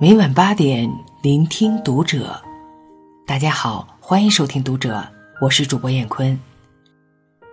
[0.00, 2.42] 每晚八点，聆听读者。
[3.24, 4.96] 大家好，欢迎收听《读者》，
[5.40, 6.36] 我是主播艳坤。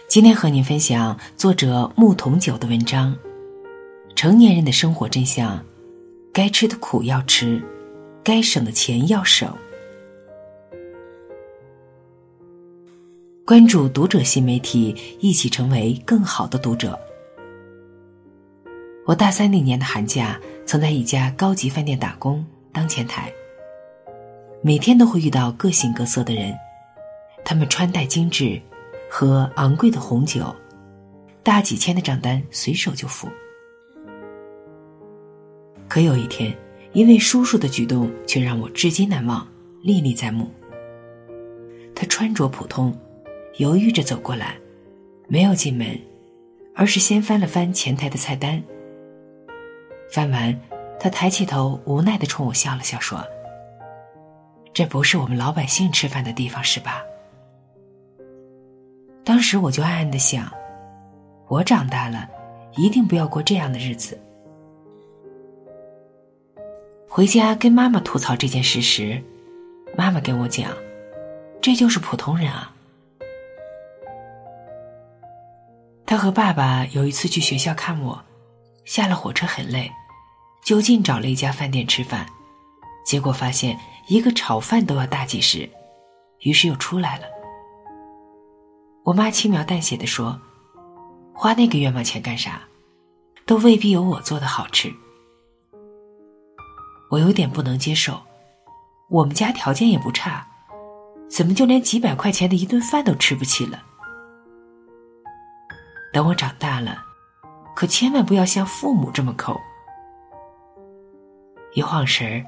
[0.09, 3.15] 今天和您分享作者牧童九的文章：
[4.15, 5.63] 成年人的生活真相，
[6.33, 7.61] 该吃的苦要吃，
[8.23, 9.55] 该省的钱要省。
[13.45, 16.99] 关注《读者》新媒体，一起成为更好的读者。
[19.05, 20.39] 我大三那年的寒假。
[20.63, 23.29] 曾在一家高级饭店打工当前台。
[24.61, 26.55] 每天都会遇到各形各色的人，
[27.43, 28.61] 他们穿戴精致，
[29.09, 30.55] 喝昂贵的红酒，
[31.43, 33.27] 大几千的账单随手就付。
[35.89, 36.55] 可有一天，
[36.93, 39.45] 一位叔叔的举动却让我至今难忘，
[39.81, 40.49] 历历在目。
[41.93, 42.97] 他穿着普通，
[43.57, 44.55] 犹豫着走过来，
[45.27, 45.99] 没有进门，
[46.73, 48.63] 而是先翻了翻前台的菜单。
[50.11, 50.59] 翻完，
[50.99, 53.25] 他抬起头，无奈的冲我笑了笑，说
[54.73, 57.01] ：“这不是我们老百姓吃饭的地方，是吧？”
[59.23, 60.51] 当时我就暗暗的想，
[61.47, 62.29] 我长大了，
[62.75, 64.19] 一定不要过这样的日子。
[67.07, 69.21] 回家跟妈妈吐槽这件事时，
[69.95, 70.73] 妈妈跟我讲
[71.61, 72.75] ：“这就是普通人啊。”
[76.05, 78.21] 他和爸爸有一次去学校看我，
[78.83, 79.89] 下了火车很累。
[80.63, 82.25] 就近找了一家饭店吃饭，
[83.03, 85.69] 结果发现一个炒饭都要大几十，
[86.41, 87.25] 于是又出来了。
[89.03, 90.39] 我妈轻描淡写的说
[91.33, 92.61] ：“花那个冤枉钱干啥？
[93.45, 94.93] 都未必有我做的好吃。”
[97.09, 98.21] 我有点不能接受，
[99.09, 100.47] 我们家条件也不差，
[101.27, 103.81] 怎么就连几百块钱的一顿饭都吃不起了？
[106.13, 107.03] 等我长大了，
[107.75, 109.59] 可千万不要像父母这么抠。
[111.73, 112.45] 一晃神儿，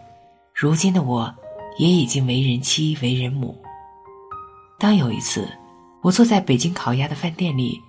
[0.54, 1.34] 如今的我，
[1.78, 3.58] 也已经为人妻、为人母。
[4.78, 5.48] 当有一次，
[6.02, 7.80] 我坐在北京烤鸭的饭店里，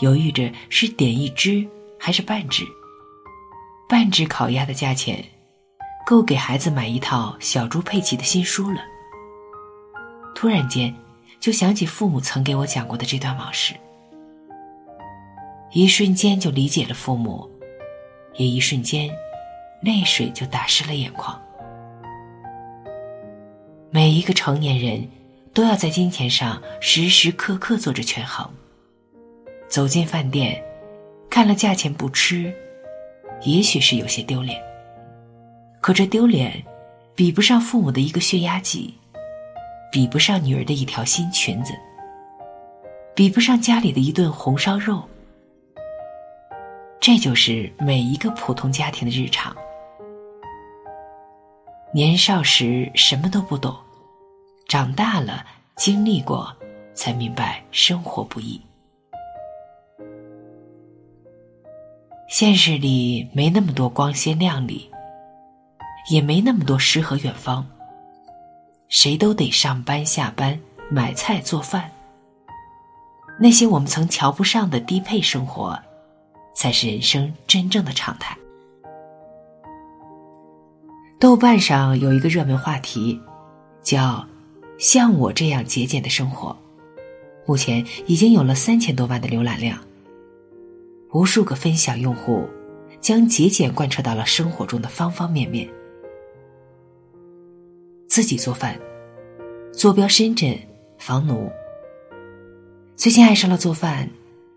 [0.00, 1.66] 犹豫着是点一只
[1.98, 2.64] 还是半只。
[3.88, 5.22] 半只烤鸭的价钱，
[6.06, 8.80] 够给孩子买一套小猪佩奇的新书了。
[10.32, 10.94] 突然间，
[11.40, 13.74] 就想起父母曾给我讲过的这段往事，
[15.72, 17.50] 一瞬间就理解了父母，
[18.36, 19.10] 也一瞬间。
[19.84, 21.38] 泪水就打湿了眼眶。
[23.90, 25.06] 每一个成年人，
[25.52, 28.48] 都要在金钱上时时刻刻做着权衡。
[29.68, 30.62] 走进饭店，
[31.28, 32.52] 看了价钱不吃，
[33.42, 34.60] 也许是有些丢脸。
[35.80, 36.64] 可这丢脸，
[37.14, 38.94] 比不上父母的一个血压计，
[39.92, 41.74] 比不上女儿的一条新裙子，
[43.14, 45.02] 比不上家里的一顿红烧肉。
[47.00, 49.54] 这就是每一个普通家庭的日常。
[51.94, 53.72] 年少时什么都不懂，
[54.66, 55.46] 长大了
[55.76, 56.52] 经历过，
[56.92, 58.60] 才明白生活不易。
[62.28, 64.90] 现实里没那么多光鲜亮丽，
[66.10, 67.64] 也没那么多诗和远方。
[68.88, 70.58] 谁都得上班下班，
[70.90, 71.88] 买菜做饭。
[73.38, 75.80] 那些我们曾瞧不上的低配生活，
[76.56, 78.36] 才是人生真正的常态。
[81.24, 83.18] 豆瓣上有一个热门话题，
[83.82, 84.28] 叫
[84.78, 86.54] “像我这样节俭的生活”，
[87.48, 89.78] 目前已经有了三千多万的浏览量。
[91.14, 92.46] 无数个分享用户
[93.00, 95.66] 将节俭贯彻到了生活中的方方面面。
[98.06, 98.78] 自己做饭，
[99.72, 100.54] 坐标深圳，
[100.98, 101.50] 房奴。
[102.96, 104.10] 最近爱上了做饭，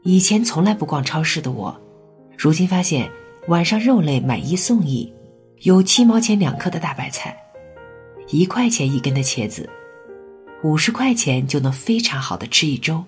[0.04, 1.80] 以前从来不逛超市的我，
[2.38, 3.10] 如今发现
[3.48, 5.14] 晚上肉类买一送一。
[5.62, 7.36] 有七毛钱两颗的大白菜，
[8.30, 9.68] 一块钱一根的茄子，
[10.62, 13.04] 五十块钱就能非常好的吃一周，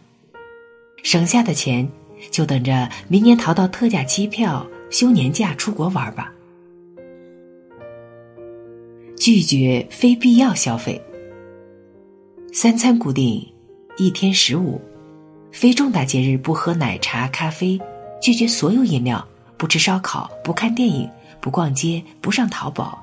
[1.03, 1.87] 省下的钱
[2.31, 6.33] 就等着明年淘到特价机票休年假出国玩吧。
[9.15, 10.99] 拒绝非必要消费，
[12.51, 13.47] 三餐固定，
[13.99, 14.81] 一天十五，
[15.51, 17.79] 非重大节日不喝奶茶咖啡，
[18.19, 19.23] 拒绝所有饮料，
[19.55, 21.07] 不吃烧烤，不看电影。
[21.41, 23.01] 不逛街，不上淘宝，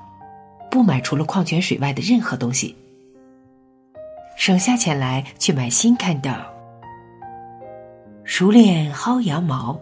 [0.69, 2.75] 不买除了矿泉水外的任何东西，
[4.37, 6.45] 省下钱来去买新 Kindle，。
[8.23, 9.79] 熟练薅羊毛，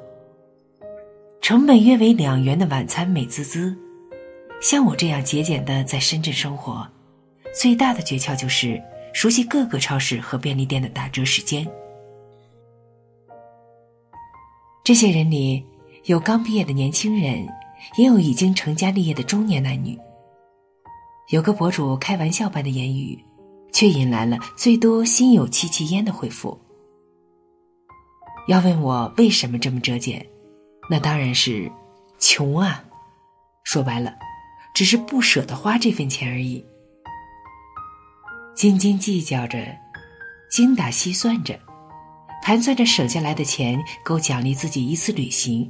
[1.42, 3.76] 成本约为两元的晚餐美滋滋。
[4.62, 6.88] 像我这样节俭的在深圳生活，
[7.54, 8.82] 最大的诀窍就是
[9.14, 11.68] 熟悉各个超市和便利店的打折时间。
[14.84, 15.66] 这些人里
[16.06, 17.46] 有刚毕业的年轻人。
[17.98, 19.98] 也有已经成家立业的中年男女，
[21.30, 23.18] 有个博主开玩笑般的言语，
[23.72, 26.60] 却引来了最多心有戚戚焉的回复。
[28.48, 30.26] 要问我为什么这么折减，
[30.90, 31.72] 那当然是
[32.20, 32.84] 穷啊！
[33.64, 34.14] 说白了，
[34.76, 36.64] 只是不舍得花这份钱而已。
[38.56, 39.58] 斤斤计较着，
[40.52, 41.60] 精打细算着，
[42.44, 45.70] 盘算着省下来的钱够奖励自己一次旅行，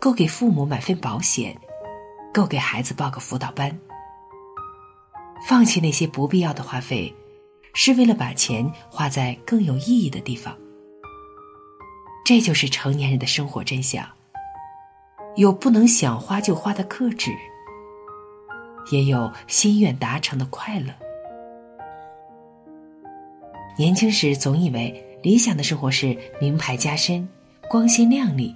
[0.00, 1.56] 够给父母买份保险，
[2.32, 3.76] 够给孩子报个辅导班。
[5.46, 7.14] 放弃那些不必要的花费，
[7.74, 10.56] 是为了把钱花在更有意义的地方。
[12.24, 14.06] 这就是成年人的生活真相。
[15.36, 17.30] 有不能想花就花的克制，
[18.90, 20.92] 也有心愿达成的快乐。
[23.76, 27.28] 年轻时总以为理想的生活是名牌加身、
[27.70, 28.52] 光鲜亮丽，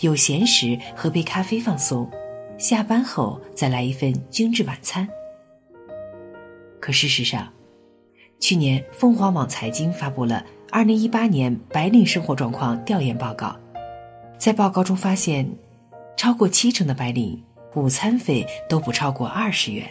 [0.00, 2.10] 有闲时喝杯咖啡放松，
[2.56, 5.06] 下班后再来一份精致晚餐。
[6.80, 7.52] 可事实上，
[8.38, 10.44] 去年凤凰网财经发布了。
[10.72, 13.54] 二零一八年白领生活状况调研报告，
[14.38, 15.46] 在报告中发现，
[16.16, 17.42] 超过七成的白领
[17.74, 19.84] 午餐费都不超过二十元。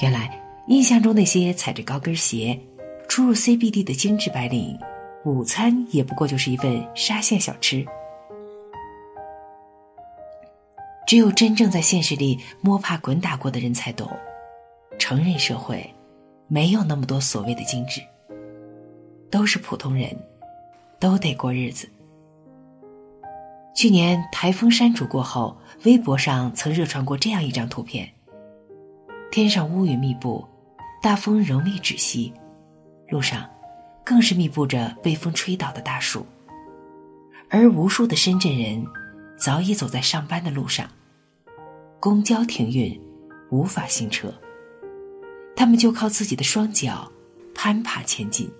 [0.00, 2.58] 原来，印象中那些踩着高跟鞋、
[3.08, 4.78] 出入 CBD 的精致白领，
[5.24, 7.84] 午餐也不过就是一份沙县小吃。
[11.06, 14.10] 只有真正在现实里摸爬滚打过的人才懂，
[14.98, 15.88] 成人社会
[16.48, 18.00] 没有那么多所谓的精致。
[19.30, 20.16] 都是普通人，
[21.00, 21.88] 都得过日子。
[23.74, 28.08] 去年台风山竹过后，微博上曾热传过这样一张图片：
[29.32, 30.46] 天上乌云密布，
[31.02, 32.32] 大风仍未止息，
[33.08, 33.50] 路上
[34.04, 36.24] 更是密布着被风吹倒的大树，
[37.50, 38.86] 而无数的深圳人
[39.36, 40.88] 早已走在上班的路上，
[42.00, 43.00] 公交停运，
[43.50, 44.32] 无法行车，
[45.56, 47.10] 他们就靠自己的双脚
[47.54, 48.50] 攀爬前进。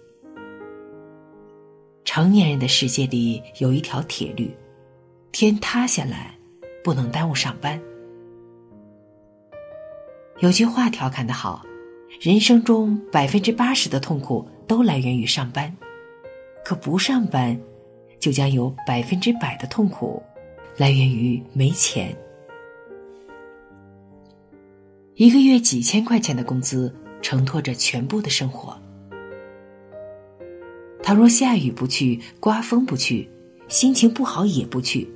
[2.04, 4.54] 成年人的世界里有一条铁律：
[5.32, 6.36] 天塌下来，
[6.82, 7.80] 不能耽误上班。
[10.40, 11.64] 有句话调侃的好：
[12.20, 15.74] 人生中百分之八十的痛苦都来源于上班，
[16.64, 17.58] 可不上班，
[18.20, 20.22] 就将有百分之百的痛苦
[20.76, 22.16] 来源于没钱。
[25.14, 26.92] 一个月几千块钱的工资
[27.22, 28.76] 承托着全部的生活。
[31.02, 33.28] 倘若下雨不去，刮风不去，
[33.68, 35.08] 心情不好也不去，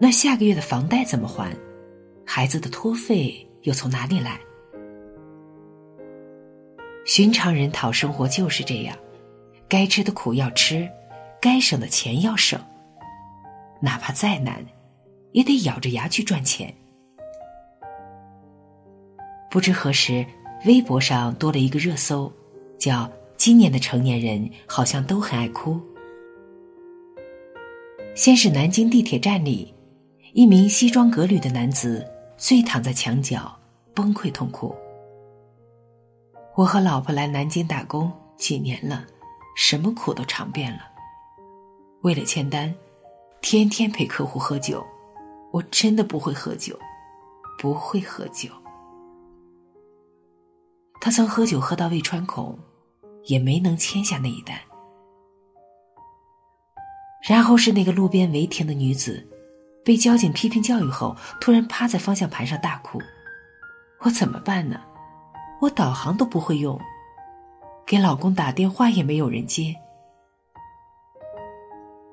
[0.00, 1.56] 那下个月的房贷怎么还？
[2.24, 4.40] 孩子的托费又从哪里来？
[7.04, 8.96] 寻常人讨生活就是这样，
[9.68, 10.88] 该吃的苦要吃，
[11.40, 12.58] 该省的钱要省，
[13.80, 14.66] 哪怕再难，
[15.36, 16.72] 也得咬着牙去赚钱。
[19.50, 20.24] 不知何时，
[20.64, 22.32] 微博上多了一个热搜，
[22.78, 23.08] 叫。
[23.38, 25.78] 今年的成年人好像都很爱哭。
[28.14, 29.74] 先是南京地铁站里，
[30.32, 32.02] 一名西装革履的男子
[32.38, 33.54] 醉躺在墙角，
[33.94, 34.74] 崩溃痛哭。
[36.54, 39.04] 我和老婆来南京打工几年了，
[39.54, 40.78] 什么苦都尝遍了。
[42.00, 42.74] 为了签单，
[43.42, 44.82] 天天陪客户喝酒，
[45.56, 46.78] 我真的不会喝酒，
[47.58, 48.50] 不会喝酒。
[51.00, 52.58] 他曾喝酒喝到胃穿孔。
[53.26, 54.56] 也没能签下那一单。
[57.28, 59.26] 然后是那个路边违停的女子，
[59.84, 63.02] 被交警批评教育后，突然趴在方向盘上大哭。
[64.02, 64.80] 我怎么办呢？
[65.60, 66.80] 我导航都不会用，
[67.84, 69.74] 给老公打电话也没有人接。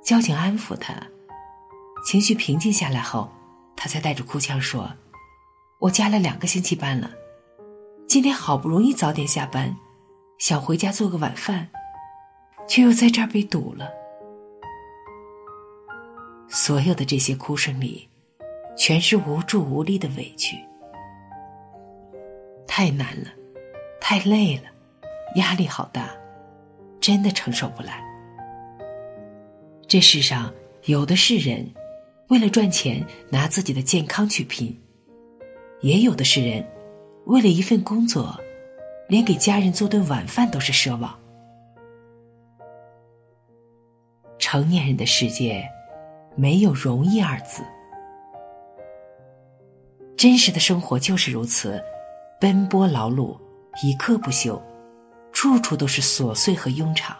[0.03, 0.95] 交警安抚她，
[2.03, 3.29] 情绪平静下来后，
[3.75, 4.91] 他才带着哭腔说
[5.79, 7.09] ：“我加了两个星期班了，
[8.07, 9.75] 今天好不容易早点下班。”
[10.39, 11.69] 想回家做个晚饭，
[12.67, 13.89] 却又在这儿被堵了。
[16.49, 18.09] 所有的这些哭声里，
[18.75, 20.57] 全是无助无力的委屈。
[22.67, 23.29] 太难了，
[24.01, 24.63] 太累了，
[25.35, 26.09] 压力好大，
[26.99, 28.03] 真的承受不来。
[29.87, 30.53] 这世上
[30.85, 31.65] 有的是人，
[32.29, 34.73] 为了赚钱拿自己的健康去拼；
[35.81, 36.65] 也有的是人，
[37.25, 38.39] 为了一份工作。
[39.09, 41.13] 连给家人做顿晚饭都是奢望。
[44.39, 45.63] 成年人的世界，
[46.35, 47.61] 没有容易二字。
[50.17, 51.83] 真实的生活就是如此，
[52.39, 53.37] 奔波劳碌，
[53.83, 54.59] 一刻不休，
[55.33, 57.15] 处处都是琐碎和庸常。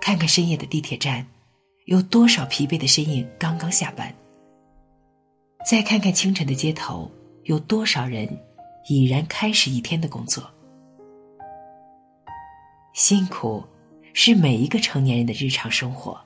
[0.00, 1.26] 看看深夜的地铁站，
[1.86, 4.08] 有多少疲惫的身影刚刚下班；
[5.64, 7.10] 再看看清晨的街头，
[7.44, 8.28] 有多少人。
[8.88, 10.48] 已然开始一天的工作。
[12.92, 13.64] 辛苦
[14.12, 16.16] 是每一个成年人的日常生活。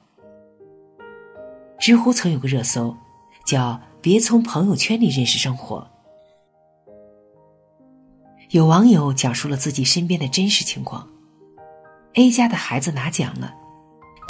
[1.78, 2.94] 知乎曾有个热搜，
[3.46, 5.90] 叫“别从朋友圈里认识生活”。
[8.52, 11.08] 有网友讲述了自己身边的真实情况
[12.12, 13.54] ：A 家的孩子拿奖了，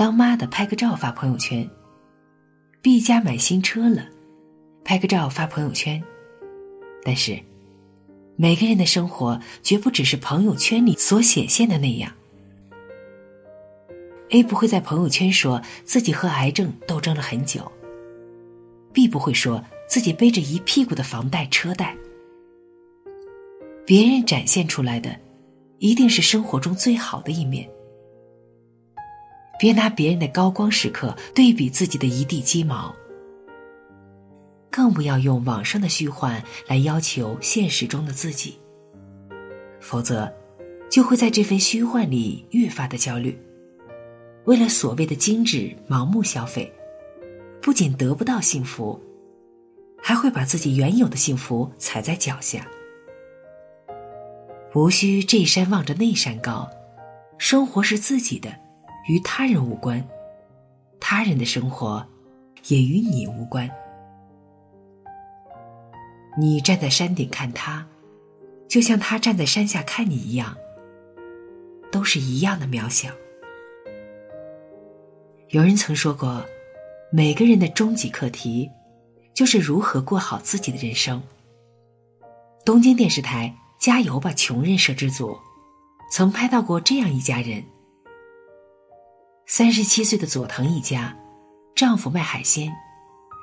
[0.00, 1.68] 当妈的拍个照发朋友圈
[2.82, 4.08] ；B 家买新车了，
[4.82, 6.02] 拍个照发朋友圈。
[7.04, 7.38] 但是，
[8.34, 12.10] 每个人的生活绝不只是朋友圈里所显现的那样。
[14.30, 17.70] A 不会在朋友圈说自己和癌症斗争了很久。
[18.94, 21.94] B 不会说自己背着一屁股的房贷车贷。
[23.84, 25.14] 别人展现出来的，
[25.76, 27.70] 一定是生活中最好的一面。
[29.60, 32.96] 别拿别人的高光时刻对比自己的一地鸡毛。
[34.70, 38.58] 更不要用网上的虚幻来要求现实中的自己，
[39.78, 40.32] 否则，
[40.90, 43.38] 就会在这份虚幻里越发的焦虑。
[44.46, 46.72] 为了所谓的精致盲目消费，
[47.60, 48.98] 不仅得不到幸福，
[50.02, 52.66] 还会把自己原有的幸福踩在脚下。
[54.74, 56.70] 无需这山望着那山高，
[57.36, 58.56] 生活是自己的，
[59.08, 60.00] 与他人无关；
[61.00, 62.06] 他人的生活，
[62.68, 63.68] 也与你无关。
[66.38, 67.86] 你站在山顶看他，
[68.68, 70.56] 就像他站在山下看你一样，
[71.90, 73.10] 都是一样的渺小。
[75.48, 76.44] 有人曾说过，
[77.10, 78.70] 每个人的终极课题，
[79.34, 81.20] 就是如何过好自己的人生。
[82.64, 83.52] 东京电视台
[83.84, 85.36] 《加油吧，穷人》摄制组，
[86.12, 87.64] 曾拍到过这样一家人：
[89.52, 91.12] 三十七岁的佐藤一家，
[91.74, 92.72] 丈夫卖海鲜，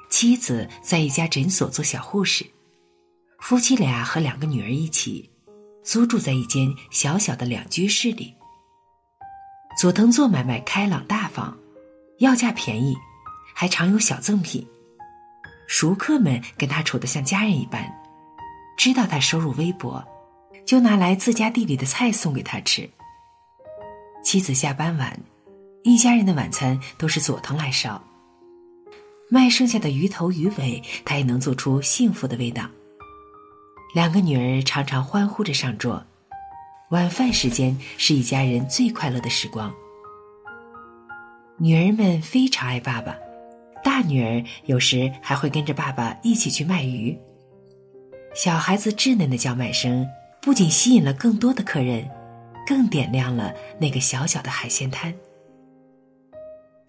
[0.09, 2.45] 妻子在一家诊所做小护士，
[3.39, 5.29] 夫妻俩和两个女儿一起，
[5.83, 8.33] 租住在一间小小的两居室里。
[9.77, 11.57] 佐藤做买卖开朗大方。
[12.19, 12.95] 要价便宜，
[13.53, 14.65] 还常有小赠品。
[15.67, 17.85] 熟客们跟他处得像家人一般，
[18.77, 20.01] 知道他收入微薄，
[20.65, 22.89] 就拿来自家地里的菜送给他吃。
[24.23, 25.19] 妻子下班晚，
[25.87, 28.03] 一家人的晚餐都是佐藤来烧。
[29.29, 32.69] 卖剩下的鱼头鱼尾，他也能做出幸福的味道。
[33.95, 36.05] 两个女儿常常欢呼着上桌，
[36.89, 39.73] 晚饭时间是一家人最快乐的时光。
[41.57, 43.15] 女儿们非常爱爸爸，
[43.81, 47.17] 大女儿有时还会跟着爸爸一起去卖鱼。
[48.35, 50.05] 小孩子稚嫩的叫卖声
[50.41, 52.05] 不仅吸引了更多的客人，
[52.67, 55.15] 更点亮了那个小小的海鲜摊。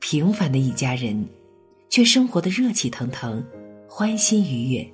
[0.01, 1.29] 平凡的一家人，
[1.89, 3.45] 却生活的热气腾腾，
[3.89, 4.89] 欢欣愉悦。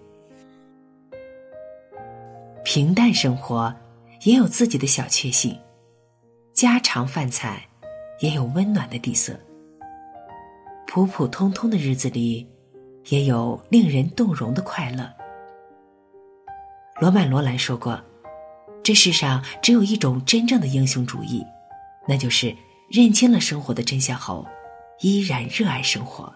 [2.64, 3.72] 平淡生活
[4.22, 5.56] 也有自己的小确幸，
[6.52, 7.62] 家常饭菜
[8.20, 9.38] 也有温暖的底色。
[10.86, 12.46] 普普通通的日子里，
[13.08, 15.12] 也有令人动容的快乐。
[17.00, 18.00] 罗曼·罗兰说过
[18.82, 21.44] ：“这世上只有一种真正的英雄主义，
[22.08, 22.54] 那就是
[22.88, 24.46] 认清了生活的真相后，
[25.00, 26.32] 依然热爱生活。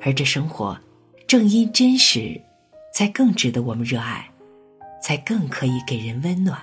[0.00, 0.78] 而这生活，
[1.26, 2.40] 正因真实，
[2.92, 4.28] 才更值得我们热爱，
[5.02, 6.60] 才更可以给人温暖。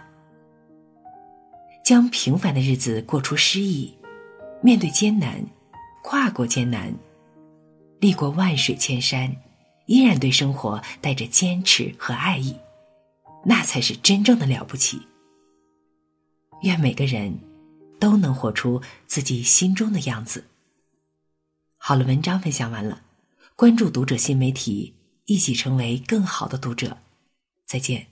[1.84, 3.93] 将平凡的日子过出诗意。”
[4.63, 5.43] 面对艰难，
[6.03, 6.93] 跨过艰难，
[8.00, 9.36] 历过万水千山，
[9.88, 12.55] 依然对生活带着坚持和爱意，
[13.43, 15.01] 那才是真正的了不起。
[16.62, 17.36] 愿每个人
[18.01, 20.46] 都能活出自己心中的样子。
[21.77, 23.03] 好了，文章分享完了，
[23.55, 26.98] 关注读者新媒体，一起成为更好的读者。
[27.67, 28.10] 再见。